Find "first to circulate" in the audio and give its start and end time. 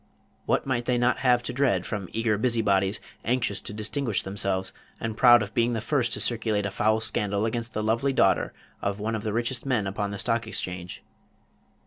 5.79-6.65